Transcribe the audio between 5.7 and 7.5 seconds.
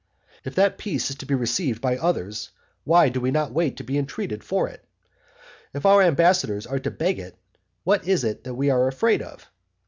If our ambassadors are to beg it,